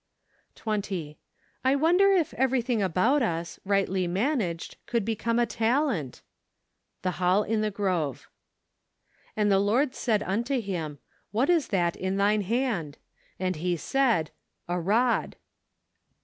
118 0.63 1.09
OCTOBER. 1.13 1.17
20. 1.61 1.63
I 1.63 1.75
wonder 1.75 2.11
if 2.11 2.33
everything 2.33 2.81
about 2.81 3.21
us, 3.21 3.59
rightly 3.63 4.07
managed, 4.07 4.75
would 4.91 5.05
become 5.05 5.37
a 5.37 5.45
talent? 5.45 6.23
The 7.03 7.11
Hall 7.21 7.43
in 7.43 7.61
the 7.61 7.69
Gruvo. 7.69 8.25
"And 9.37 9.51
the 9.51 9.59
Lord 9.59 9.93
said 9.93 10.23
unto 10.23 10.59
him, 10.59 10.97
IT 11.31 11.37
hat 11.39 11.49
is 11.51 11.67
that 11.67 11.95
in 11.95 12.17
thine 12.17 12.41
hand? 12.41 12.97
And 13.39 13.55
lie 13.61 13.75
said, 13.75 14.31
A 14.67 14.79
rod. 14.79 15.35